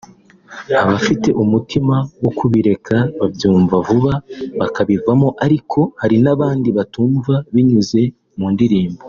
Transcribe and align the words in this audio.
Abafite 0.83 1.27
umutima 1.43 1.95
wo 2.23 2.31
kubireka 2.37 2.95
babyumva 3.19 3.75
vuba 3.87 4.13
bakabivamo 4.59 5.27
ariko 5.45 5.79
hari 6.01 6.17
n’abandi 6.23 6.69
batumva 6.77 7.33
binyuze 7.55 8.01
mu 8.39 8.47
ndirimbo 8.55 8.99